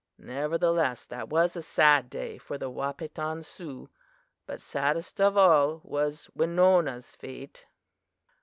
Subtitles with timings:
[0.17, 3.87] Nevertheless that was a sad day for the Wahpeton Sioux;
[4.47, 7.67] but saddest of all was Winona's fate!